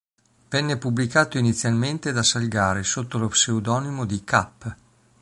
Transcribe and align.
Venne 0.49 0.79
pubblicato 0.79 1.37
inizialmente 1.37 2.11
da 2.11 2.23
Salgari 2.23 2.83
sotto 2.83 3.19
lo 3.19 3.27
pseudonimo 3.27 4.03
di 4.07 4.23
cap. 4.23 4.75